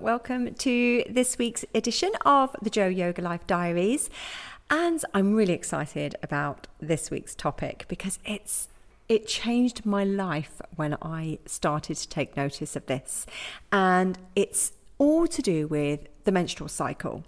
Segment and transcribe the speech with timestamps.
[0.00, 4.08] Welcome to this week's edition of the Joe Yoga Life Diaries.
[4.70, 8.68] And I'm really excited about this week's topic because it's
[9.10, 13.26] it changed my life when I started to take notice of this.
[13.72, 17.22] And it's all to do with the menstrual cycle.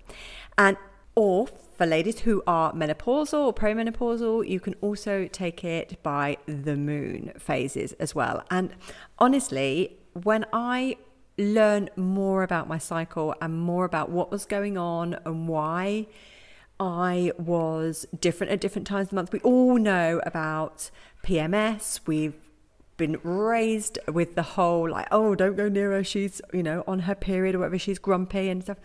[0.56, 0.78] And
[1.14, 6.77] or for ladies who are menopausal or premenopausal, you can also take it by the
[6.77, 8.42] moon phases as well.
[8.50, 8.74] And
[9.18, 10.96] honestly, when I
[11.38, 16.06] learn more about my cycle and more about what was going on and why
[16.78, 19.32] I was different at different times of the month.
[19.32, 20.91] We all know about
[21.24, 22.00] PMS.
[22.06, 22.34] We've
[22.96, 26.05] been raised with the whole like, oh, don't go near her.
[26.05, 27.78] She's, you know, on her period or whatever.
[27.78, 28.78] She's grumpy and stuff.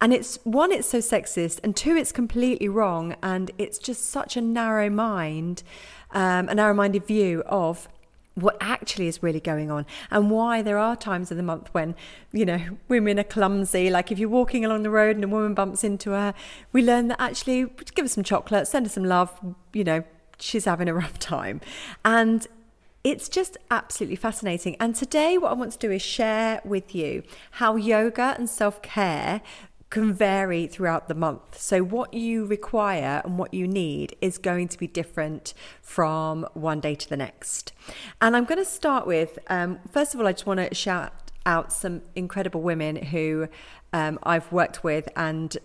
[0.00, 3.16] And it's one, it's so sexist, and two, it's completely wrong.
[3.22, 5.64] And it's just such a narrow mind,
[6.12, 7.88] um, a narrow minded view of
[8.42, 11.94] what actually is really going on and why there are times of the month when
[12.32, 15.54] you know women are clumsy like if you're walking along the road and a woman
[15.54, 16.34] bumps into her
[16.72, 19.38] we learn that actually give her some chocolate send her some love
[19.72, 20.02] you know
[20.38, 21.60] she's having a rough time
[22.04, 22.46] and
[23.04, 24.76] it's just absolutely fascinating.
[24.80, 27.22] And today, what I want to do is share with you
[27.52, 29.40] how yoga and self care
[29.90, 31.58] can vary throughout the month.
[31.58, 36.80] So, what you require and what you need is going to be different from one
[36.80, 37.72] day to the next.
[38.20, 41.12] And I'm going to start with um, first of all, I just want to shout
[41.46, 43.48] out some incredible women who
[43.92, 45.56] um, I've worked with and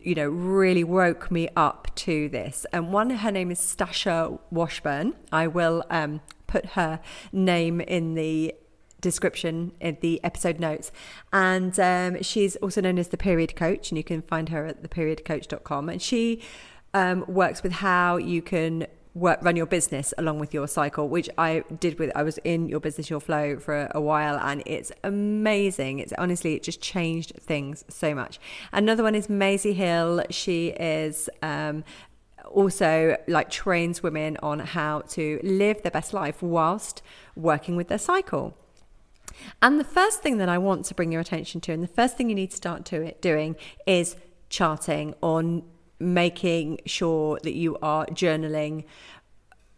[0.00, 2.66] you know really woke me up to this.
[2.72, 5.14] And one, her name is Stasha Washburn.
[5.32, 7.00] I will um, put her
[7.32, 8.54] name in the
[9.02, 10.90] description in the episode notes.
[11.32, 14.82] And um, she's also known as the Period Coach, and you can find her at
[14.82, 15.90] theperiodcoach.com.
[15.90, 16.40] And she
[16.94, 21.28] um, works with how you can work run your business along with your cycle which
[21.36, 24.90] i did with i was in your business your flow for a, while and it's
[25.04, 28.40] amazing it's honestly it just changed things so much
[28.72, 31.84] another one is maisie hill she is um,
[32.50, 37.02] also like trains women on how to live their best life whilst
[37.36, 38.56] working with their cycle
[39.60, 42.16] and the first thing that I want to bring your attention to, and the first
[42.16, 43.56] thing you need to start to it, doing,
[43.86, 44.16] is
[44.48, 45.62] charting on
[45.98, 48.84] making sure that you are journaling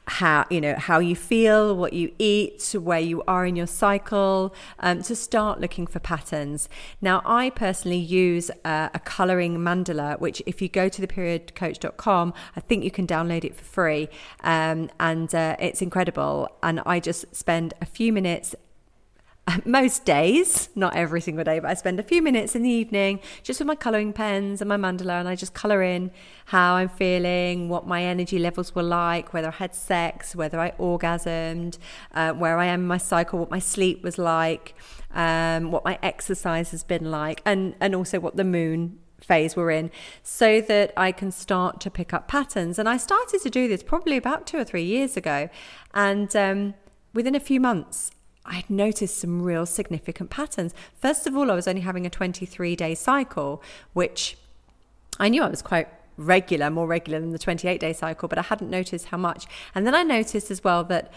[0.06, 4.54] how you know how you feel what you eat where you are in your cycle
[4.80, 6.68] um, to start looking for patterns.
[7.00, 12.84] Now i personally use a coloring mandala which if you go to theperiodcoach.com i think
[12.84, 14.08] you can download it for free
[14.42, 16.48] um, and uh, it's incredible.
[16.62, 18.54] And i just spend a few minutes
[19.64, 23.20] most days, not every single day, but I spend a few minutes in the evening
[23.42, 26.10] just with my colouring pens and my mandala and I just colour in
[26.46, 30.70] how I'm feeling, what my energy levels were like, whether I had sex, whether I
[30.72, 31.78] orgasmed,
[32.12, 34.74] uh, where I am in my cycle, what my sleep was like,
[35.12, 39.70] um, what my exercise has been like, and, and also what the moon phase we're
[39.70, 39.90] in
[40.22, 42.78] so that I can start to pick up patterns.
[42.78, 45.48] And I started to do this probably about two or three years ago.
[45.92, 46.74] And um,
[47.14, 48.10] within a few months,
[48.46, 50.74] I'd noticed some real significant patterns.
[50.94, 53.62] First of all, I was only having a 23 day cycle,
[53.92, 54.36] which
[55.18, 58.42] I knew I was quite regular, more regular than the 28 day cycle, but I
[58.42, 59.46] hadn't noticed how much.
[59.74, 61.12] And then I noticed as well that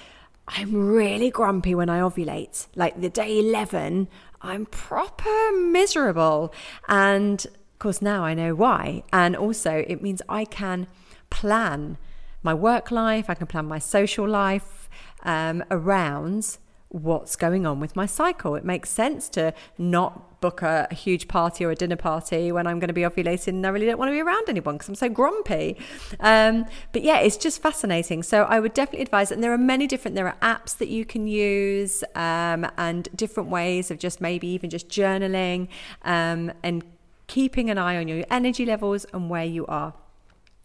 [0.48, 2.68] I'm really grumpy when I ovulate.
[2.76, 4.08] Like the day 11,
[4.42, 6.54] I'm proper miserable.
[6.88, 9.04] And of course, now I know why.
[9.12, 10.88] And also, it means I can
[11.30, 11.98] plan
[12.44, 14.90] my work life, I can plan my social life
[15.24, 16.58] um, around
[16.90, 18.56] what's going on with my cycle.
[18.56, 22.68] It makes sense to not book a, a, huge party or a dinner party when
[22.68, 24.88] I'm going to be ovulating and I really don't want to be around anyone because
[24.88, 25.78] I'm so grumpy.
[26.20, 28.24] Um, but yeah, it's just fascinating.
[28.24, 31.06] So I would definitely advise, and there are many different, there are apps that you
[31.06, 35.68] can use um, and different ways of just maybe even just journaling
[36.04, 36.84] um, and
[37.26, 39.94] keeping an eye on your energy levels and where you are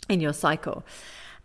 [0.09, 0.85] in your cycle.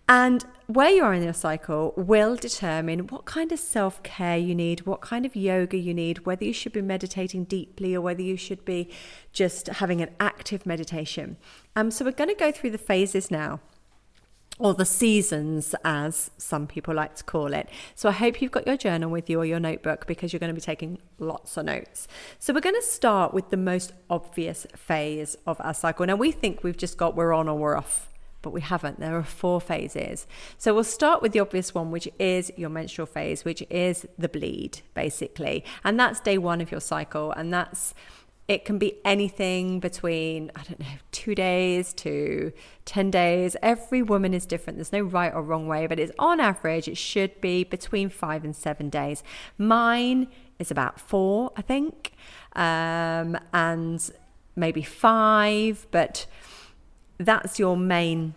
[0.10, 4.56] And where you are in your cycle will determine what kind of self care you
[4.56, 8.22] need, what kind of yoga you need, whether you should be meditating deeply or whether
[8.22, 8.90] you should be
[9.34, 11.38] just having an active meditation.
[11.76, 13.60] Um, so, we're going to go through the phases now.
[14.60, 17.70] Or the seasons, as some people like to call it.
[17.94, 20.50] So, I hope you've got your journal with you or your notebook because you're going
[20.50, 22.08] to be taking lots of notes.
[22.40, 26.06] So, we're going to start with the most obvious phase of our cycle.
[26.06, 28.10] Now, we think we've just got we're on or we're off
[28.42, 29.00] but we haven't.
[29.00, 30.28] There are four phases.
[30.58, 34.30] So we'll start with the obvious one, which is your menstrual phase, which is the
[34.30, 35.66] bleed, basically.
[35.84, 37.32] And that's day one of your cycle.
[37.32, 37.94] And that's
[38.48, 42.54] it can be anything between, I don't know, two days to
[42.86, 43.58] 10 days.
[43.62, 44.78] Every woman is different.
[44.78, 48.46] There's no right or wrong way, but it's on average, it should be between five
[48.46, 49.22] and seven days.
[49.58, 50.28] Mine
[50.60, 52.14] is about four, I think,
[52.56, 54.10] um, and
[54.56, 56.26] maybe five, but
[57.18, 58.36] that's your main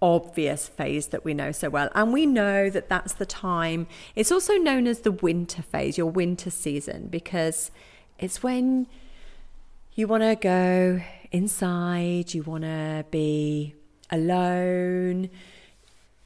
[0.00, 1.88] obvious phase that we know so well.
[1.94, 3.86] And we know that that's the time,
[4.16, 7.70] it's also known as the winter phase, your winter season, because
[8.18, 8.88] it's when
[9.94, 11.00] you want to go
[11.30, 13.74] inside, you want to be
[14.10, 15.30] alone.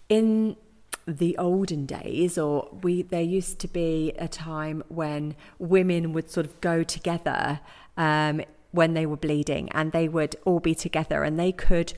[0.08, 0.56] In
[1.06, 6.46] the olden days, or we, there used to be a time when women would sort
[6.46, 7.60] of go together
[7.96, 8.42] um,
[8.76, 11.94] when they were bleeding and they would all be together and they could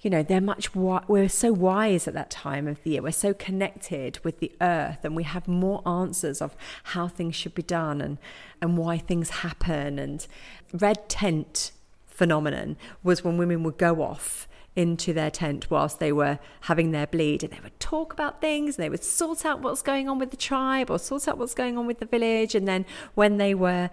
[0.00, 3.02] you know they're much we're so wise at that time of the year.
[3.02, 7.54] We're so connected with the earth and we have more answers of how things should
[7.54, 8.18] be done and
[8.60, 9.98] and why things happen.
[9.98, 10.24] And
[10.72, 11.72] red tent
[12.06, 14.46] phenomenon was when women would go off
[14.76, 18.76] into their tent whilst they were having their bleed and they would talk about things
[18.76, 21.54] and they would sort out what's going on with the tribe or sort out what's
[21.54, 22.54] going on with the village.
[22.54, 22.84] And then
[23.14, 23.90] when they were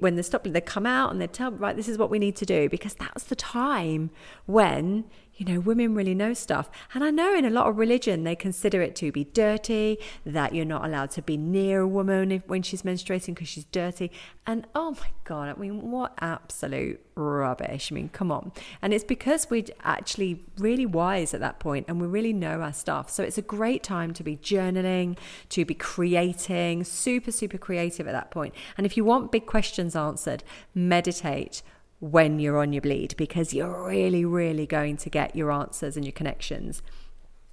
[0.00, 2.36] when they stop they'd come out and they'd tell right this is what we need
[2.36, 4.10] to do because that's the time
[4.46, 5.04] when
[5.38, 6.68] you know, women really know stuff.
[6.92, 10.54] And I know in a lot of religion, they consider it to be dirty, that
[10.54, 14.10] you're not allowed to be near a woman if, when she's menstruating because she's dirty.
[14.46, 17.92] And oh my God, I mean, what absolute rubbish.
[17.92, 18.50] I mean, come on.
[18.82, 22.72] And it's because we're actually really wise at that point and we really know our
[22.72, 23.08] stuff.
[23.08, 25.16] So it's a great time to be journaling,
[25.50, 28.54] to be creating, super, super creative at that point.
[28.76, 30.42] And if you want big questions answered,
[30.74, 31.62] meditate
[32.00, 36.04] when you're on your bleed because you're really, really going to get your answers and
[36.04, 36.82] your connections.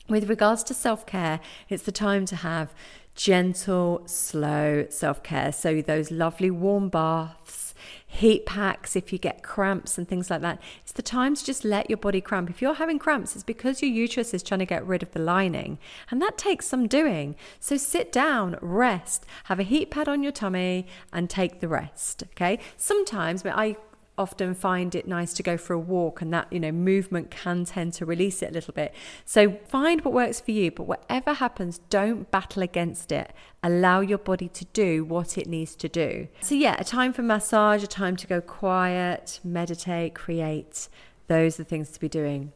[0.08, 2.74] With regards to self care, it's the time to have
[3.16, 5.52] gentle, slow self care.
[5.52, 7.74] So, those lovely warm baths,
[8.06, 10.62] heat packs if you get cramps and things like that.
[10.84, 12.52] It's the time to just let your body cramp.
[12.52, 15.20] If you're having cramps, it's because your uterus is trying to get rid of the
[15.20, 15.80] lining,
[16.12, 17.36] and that takes some doing.
[17.60, 22.24] So, sit down, rest, have a heat pad on your tummy, and take the rest.
[22.34, 22.60] Okay.
[22.78, 23.78] Sometimes I
[24.18, 27.66] often find it nice to go for a walk and that you know movement can
[27.66, 28.94] tend to release it a little bit.
[29.26, 33.34] So find what works for you but whatever happens don't battle against it.
[33.64, 36.28] Allow your body to do what it needs to do.
[36.42, 40.88] So yeah a time for massage a time to go quiet meditate create.
[41.28, 42.52] Those are things to be doing.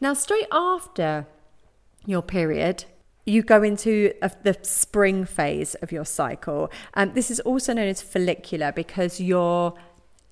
[0.00, 1.26] Now straight after
[2.06, 2.84] your period
[3.24, 6.70] you go into a, the spring phase of your cycle.
[6.94, 9.74] Um, this is also known as follicular because your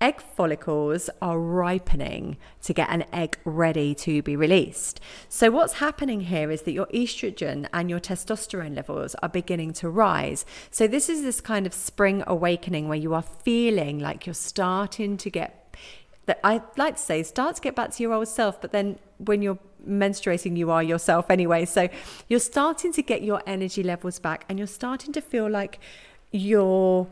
[0.01, 5.01] egg follicles are ripening to get an egg ready to be released.
[5.29, 9.91] So, what's happening here is that your estrogen and your testosterone levels are beginning to
[9.91, 10.47] rise.
[10.71, 15.17] So, this is this kind of spring awakening where you are feeling like you're starting
[15.19, 15.57] to get
[16.27, 18.99] that I like to say start to get back to your old self, but then
[19.19, 21.65] when you're menstruating, you are yourself anyway.
[21.67, 21.89] So,
[22.29, 25.79] you're starting to get your energy levels back and you're starting to feel like
[26.33, 27.09] you're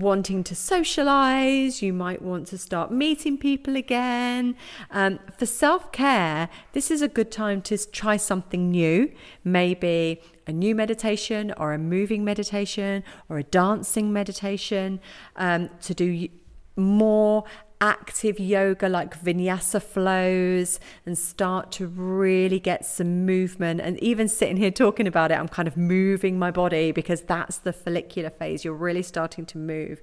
[0.00, 4.56] wanting to socialize, you might want to start meeting people again.
[4.90, 9.12] Um, for self care, this is a good time to try something new,
[9.44, 15.00] maybe a new meditation or a moving meditation or a dancing meditation
[15.36, 16.28] um, to do
[16.76, 17.44] more
[17.80, 23.80] active yoga like vinyasa flows and start to really get some movement.
[23.80, 27.58] And even sitting here talking about it, I'm kind of moving my body because that's
[27.58, 28.64] the follicular phase.
[28.64, 30.00] You're really starting to move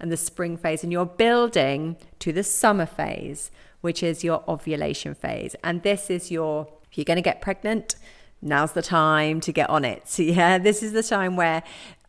[0.00, 3.50] and the spring phase, and you're building to the summer phase,
[3.80, 5.54] which is your ovulation phase.
[5.62, 7.94] And this is your, if you're going to get pregnant,
[8.42, 10.08] now's the time to get on it.
[10.08, 11.62] So, yeah, this is the time where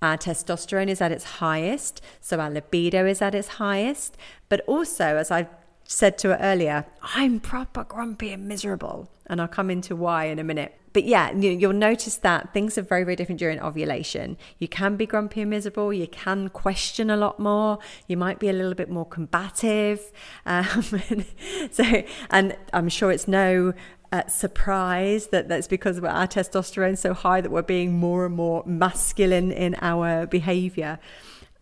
[0.04, 4.18] our testosterone is at its highest, so our libido is at its highest.
[4.50, 5.48] But also, as I
[5.86, 9.10] said to her earlier, I'm proper grumpy and miserable.
[9.28, 10.76] And I'll come into why in a minute.
[10.92, 14.38] But yeah, you'll notice that things are very, very different during ovulation.
[14.60, 15.92] You can be grumpy and miserable.
[15.92, 17.80] You can question a lot more.
[18.08, 20.12] You might be a little bit more combative.
[20.46, 20.84] Um,
[21.72, 23.74] so, and I'm sure it's no
[24.14, 28.64] uh, surprise that that's because our testosterone so high that we're being more and more
[28.66, 31.00] masculine in our behavior.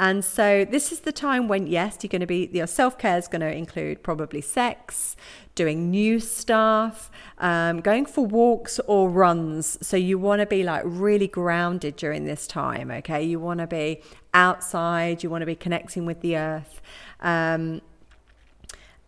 [0.01, 3.17] And so this is the time when, yes, you're going to be, your self care
[3.17, 5.15] is going to include probably sex,
[5.55, 9.77] doing new stuff, um, going for walks or runs.
[9.81, 13.24] So you want to be like really grounded during this time, okay?
[13.24, 14.01] You want to be
[14.34, 16.81] outside, you want to be connecting with the earth.
[17.22, 17.81] Um,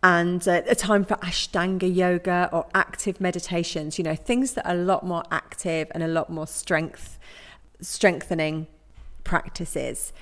[0.04, 4.74] and uh, a time for Ashtanga yoga or active meditations, you know, things that are
[4.74, 7.18] a lot more active and a lot more strength
[7.80, 8.66] strengthening
[9.24, 10.12] practices.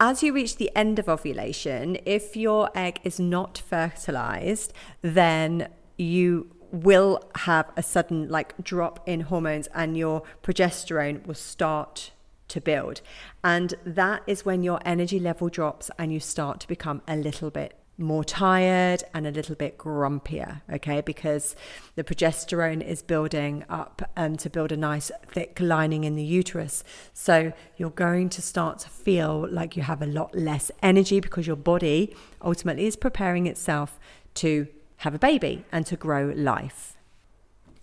[0.00, 6.50] As you reach the end of ovulation, if your egg is not fertilized, then you
[6.72, 12.10] will have a sudden like drop in hormones and your progesterone will start
[12.48, 13.00] to build.
[13.44, 17.50] And that is when your energy level drops and you start to become a little
[17.50, 21.00] bit more tired and a little bit grumpier, okay?
[21.00, 21.54] Because
[21.94, 26.82] the progesterone is building up um, to build a nice thick lining in the uterus.
[27.12, 31.46] So you're going to start to feel like you have a lot less energy because
[31.46, 33.98] your body ultimately is preparing itself
[34.34, 34.66] to
[34.98, 36.96] have a baby and to grow life.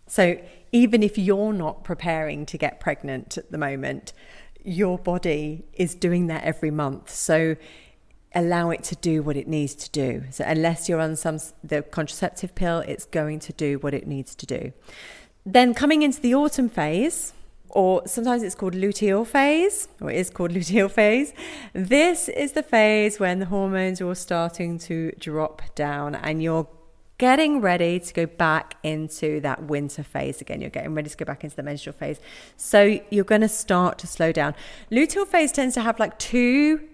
[0.08, 0.40] So
[0.72, 4.14] even if you're not preparing to get pregnant at the moment,
[4.64, 7.10] your body is doing that every month.
[7.10, 7.56] So
[8.38, 10.24] allow it to do what it needs to do.
[10.30, 14.36] So unless you're on some the contraceptive pill, it's going to do what it needs
[14.36, 14.72] to do.
[15.46, 17.34] Then coming into the autumn phase,
[17.70, 21.34] or sometimes it's called luteal phase, or it is called luteal phase.
[21.74, 26.68] This is the phase when the hormones are all starting to drop down and you're
[27.18, 30.62] getting ready to go back into that winter phase again.
[30.62, 32.20] You're getting ready to go back into the menstrual phase.
[32.56, 34.54] So you're going to start to slow down.
[34.92, 36.88] Luteal phase tends to have like two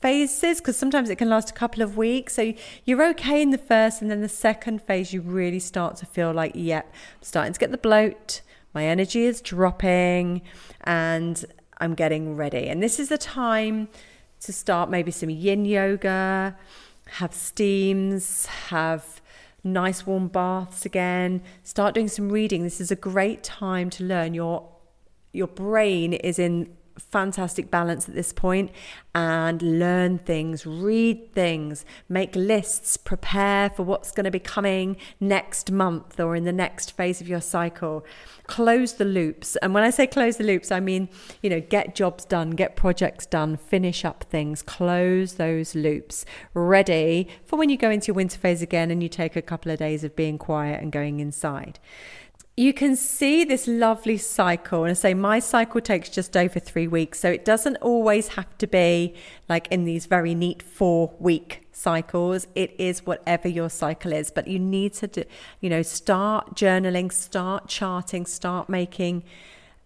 [0.00, 2.34] phases because sometimes it can last a couple of weeks.
[2.34, 6.06] So you're okay in the first, and then the second phase, you really start to
[6.06, 8.42] feel like, yep, I'm starting to get the bloat.
[8.74, 10.42] My energy is dropping,
[10.82, 11.44] and
[11.78, 12.68] I'm getting ready.
[12.68, 13.88] And this is the time
[14.40, 16.56] to start maybe some yin yoga,
[17.06, 19.20] have steams, have
[19.64, 22.62] nice warm baths again, start doing some reading.
[22.62, 24.34] This is a great time to learn.
[24.34, 24.68] Your
[25.32, 28.70] your brain is in fantastic balance at this point
[29.14, 35.72] and learn things, read things, make lists, prepare for what's going to be coming next
[35.72, 38.04] month or in the next phase of your cycle.
[38.46, 39.56] Close the loops.
[39.56, 41.08] And when I say close the loops, I mean,
[41.42, 47.28] you know, get jobs done, get projects done, finish up things, close those loops, ready
[47.44, 49.78] for when you go into your winter phase again and you take a couple of
[49.78, 51.78] days of being quiet and going inside
[52.56, 54.84] you can see this lovely cycle.
[54.84, 57.20] And I say my cycle takes just over three weeks.
[57.20, 59.14] So it doesn't always have to be
[59.46, 62.46] like in these very neat four week cycles.
[62.54, 64.30] It is whatever your cycle is.
[64.30, 65.24] But you need to, do,
[65.60, 69.22] you know, start journaling, start charting, start making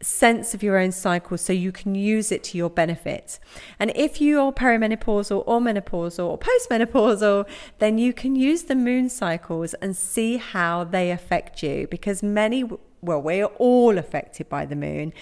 [0.02, 3.38] sense of your own cycle so you can use it to your benefit.
[3.78, 7.46] And if you're perimenopausal or menopausal or postmenopausal,
[7.78, 12.64] then you can use the moon cycles and see how they affect you because many,
[13.02, 15.12] well, we're all affected by the moon.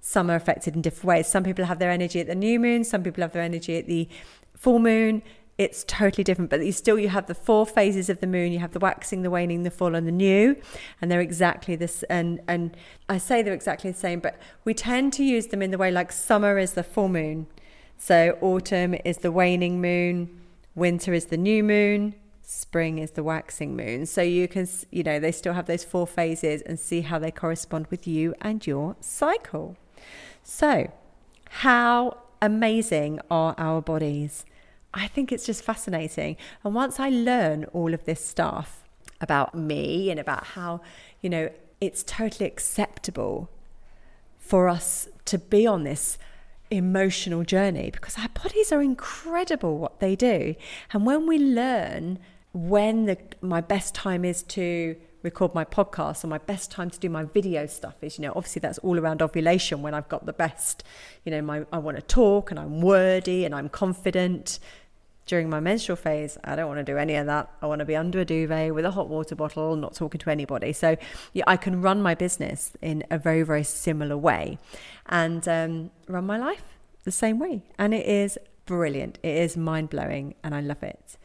[0.00, 1.26] Some are affected in different ways.
[1.26, 3.86] Some people have their energy at the new moon, some people have their energy at
[3.86, 4.08] the
[4.54, 5.22] full moon
[5.58, 8.60] it's totally different but you still you have the four phases of the moon you
[8.60, 10.56] have the waxing the waning the full and the new
[11.02, 12.76] and they're exactly this and and
[13.08, 15.90] i say they're exactly the same but we tend to use them in the way
[15.90, 17.46] like summer is the full moon.
[17.96, 20.40] So autumn is the waning moon
[20.74, 24.06] winter is the new moon spring is the waxing moon.
[24.06, 27.30] So you can you know they still have those four phases and see how they
[27.30, 29.76] correspond with you and your cycle.
[30.42, 30.92] So
[31.50, 34.44] how amazing are our bodies
[34.98, 36.36] I think it's just fascinating.
[36.64, 38.84] And once I learn all of this stuff
[39.20, 40.80] about me and about how,
[41.20, 41.50] you know,
[41.80, 43.48] it's totally acceptable
[44.38, 46.18] for us to be on this
[46.70, 50.54] emotional journey because our bodies are incredible what they do.
[50.92, 52.18] And when we learn
[52.52, 56.98] when the, my best time is to record my podcast or my best time to
[56.98, 60.26] do my video stuff is you know obviously that's all around ovulation when I've got
[60.26, 60.84] the best
[61.24, 64.60] you know my I want to talk and I'm wordy and I'm confident
[65.28, 67.50] during my menstrual phase, I don't want to do any of that.
[67.62, 70.30] I want to be under a duvet with a hot water bottle, not talking to
[70.30, 70.72] anybody.
[70.72, 70.96] So
[71.34, 74.58] yeah, I can run my business in a very, very similar way
[75.06, 76.64] and um, run my life
[77.04, 77.62] the same way.
[77.78, 79.18] And it is brilliant.
[79.22, 81.16] It is mind blowing and I love it.